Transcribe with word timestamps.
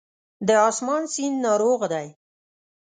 د 0.47 0.49
آسمان 0.69 1.03
سیند 1.13 1.37
ناروغ 1.45 1.79
دی 1.93 2.07